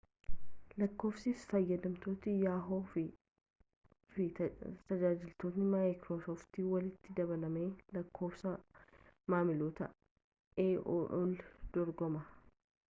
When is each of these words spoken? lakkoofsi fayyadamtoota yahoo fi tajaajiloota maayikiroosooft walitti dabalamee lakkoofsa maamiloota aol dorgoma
lakkoofsi 0.81 1.31
fayyadamtoota 1.49 2.31
yahoo 2.43 2.79
fi 2.93 4.23
tajaajiloota 4.39 5.65
maayikiroosooft 5.73 6.59
walitti 6.69 7.13
dabalamee 7.21 7.65
lakkoofsa 7.99 8.53
maamiloota 9.35 9.91
aol 10.65 11.37
dorgoma 11.77 12.25